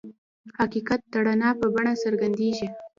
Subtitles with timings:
[0.59, 2.67] حقیقت د رڼا په بڼه څرګندېږي.